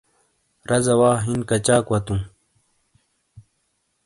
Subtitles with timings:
[0.69, 2.21] رازا وا ہن کچاک وتوں؟